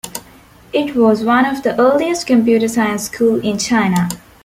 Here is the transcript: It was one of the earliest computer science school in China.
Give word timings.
It 0.73 0.95
was 0.95 1.23
one 1.23 1.45
of 1.45 1.61
the 1.61 1.79
earliest 1.79 2.25
computer 2.25 2.67
science 2.67 3.03
school 3.03 3.39
in 3.45 3.59
China. 3.59 4.09